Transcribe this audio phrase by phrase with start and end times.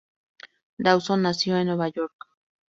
[0.79, 2.25] Dawson nació en Nueva York.